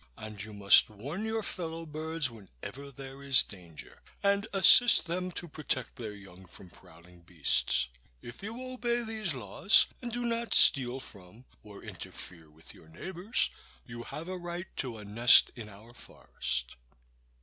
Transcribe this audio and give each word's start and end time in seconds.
And 0.17 0.41
you 0.41 0.51
must 0.51 0.89
warn 0.89 1.25
your 1.25 1.43
fellow 1.43 1.85
birds 1.85 2.27
whenever 2.31 2.89
there 2.89 3.21
is 3.21 3.43
danger, 3.43 4.01
and 4.23 4.47
assist 4.51 5.05
them 5.05 5.31
to 5.33 5.47
protect 5.47 5.97
their 5.97 6.13
young 6.15 6.47
from 6.47 6.71
prowling 6.71 7.19
beasts. 7.21 7.87
If 8.19 8.41
you 8.41 8.59
obey 8.59 9.03
these 9.03 9.35
laws, 9.35 9.85
and 10.01 10.11
do 10.11 10.25
not 10.25 10.55
steal 10.55 11.01
from 11.01 11.45
or 11.61 11.83
interfere 11.83 12.49
with 12.49 12.73
your 12.73 12.89
neighbors, 12.89 13.51
you 13.85 14.01
have 14.01 14.27
a 14.27 14.37
right 14.39 14.75
to 14.77 14.97
a 14.97 15.05
nest 15.05 15.51
in 15.55 15.69
our 15.69 15.93
forest." 15.93 16.77